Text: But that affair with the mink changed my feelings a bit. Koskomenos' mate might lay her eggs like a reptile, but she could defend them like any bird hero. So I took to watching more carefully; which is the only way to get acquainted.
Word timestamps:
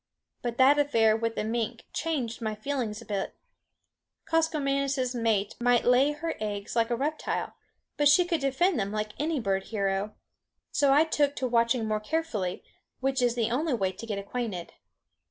But 0.41 0.57
that 0.57 0.79
affair 0.79 1.15
with 1.15 1.35
the 1.35 1.43
mink 1.43 1.83
changed 1.93 2.41
my 2.41 2.55
feelings 2.55 3.03
a 3.03 3.05
bit. 3.05 3.35
Koskomenos' 4.25 5.13
mate 5.13 5.53
might 5.61 5.85
lay 5.85 6.11
her 6.11 6.33
eggs 6.39 6.75
like 6.75 6.89
a 6.89 6.95
reptile, 6.95 7.53
but 7.97 8.07
she 8.07 8.25
could 8.25 8.41
defend 8.41 8.79
them 8.79 8.91
like 8.91 9.11
any 9.19 9.39
bird 9.39 9.65
hero. 9.65 10.15
So 10.71 10.91
I 10.91 11.03
took 11.03 11.35
to 11.35 11.47
watching 11.47 11.85
more 11.87 11.99
carefully; 11.99 12.63
which 12.99 13.21
is 13.21 13.35
the 13.35 13.51
only 13.51 13.75
way 13.75 13.91
to 13.91 14.07
get 14.07 14.17
acquainted. 14.17 14.73